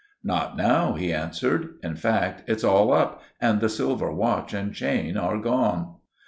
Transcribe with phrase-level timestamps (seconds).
[0.23, 1.75] "Not now," he answered.
[1.83, 5.97] "In fact, it's all up, and the silver watch and chain are gone."